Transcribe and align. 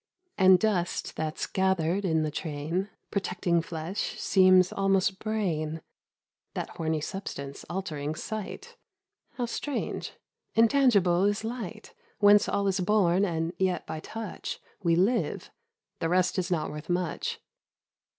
And 0.35 0.57
dust 0.57 1.15
that's 1.15 1.45
gathered 1.45 2.05
in 2.05 2.23
the 2.23 2.31
train— 2.31 2.89
Protecting 3.11 3.61
flesh, 3.61 4.19
seems 4.19 4.73
almost 4.73 5.19
brain 5.19 5.79
(That 6.55 6.69
horny 6.71 7.01
substance 7.01 7.65
altering 7.69 8.15
sight); 8.15 8.77
How 9.33 9.45
strange: 9.45 10.13
intangible 10.55 11.25
is 11.25 11.43
light 11.43 11.93
Whence 12.17 12.49
all 12.49 12.65
is 12.67 12.79
born, 12.79 13.23
and 13.25 13.53
yet 13.59 13.85
by 13.85 13.99
touch 13.99 14.59
We 14.81 14.95
live, 14.95 15.51
the 15.99 16.09
rest 16.09 16.39
is 16.39 16.49
not 16.49 16.71
worth 16.71 16.89
much. 16.89 17.39